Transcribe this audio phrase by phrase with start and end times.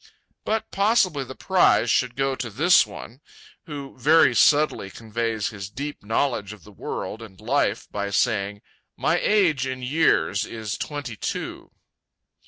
[0.45, 3.21] But possibly the prize should go to this one,
[3.67, 8.63] who very subtly conveys his deep knowledge of the world and life by saying:
[8.97, 11.69] "My age, in years, is twenty two."